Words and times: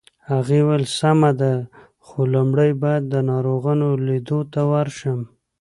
هغې 0.29 0.59
وویل: 0.63 0.85
سمه 0.99 1.31
ده، 1.41 1.53
خو 2.05 2.19
لومړی 2.33 2.71
باید 2.83 3.03
د 3.07 3.15
ناروغانو 3.29 3.87
لیدو 4.07 4.39
ته 4.53 4.61
ورشم. 4.71 5.19